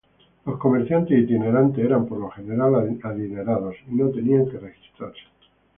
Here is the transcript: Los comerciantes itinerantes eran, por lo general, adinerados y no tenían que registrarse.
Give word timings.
Los 0.47 0.57
comerciantes 0.57 1.15
itinerantes 1.15 1.85
eran, 1.85 2.07
por 2.07 2.17
lo 2.17 2.31
general, 2.31 2.89
adinerados 3.03 3.75
y 3.87 3.93
no 3.93 4.09
tenían 4.09 4.49
que 4.49 4.57
registrarse. 4.57 5.21